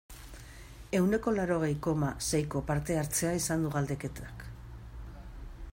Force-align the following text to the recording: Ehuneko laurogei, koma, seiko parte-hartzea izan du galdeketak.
Ehuneko 0.99 1.33
laurogei, 1.35 1.69
koma, 1.87 2.09
seiko 2.29 2.63
parte-hartzea 2.71 3.35
izan 3.41 3.67
du 3.67 3.73
galdeketak. 3.79 4.47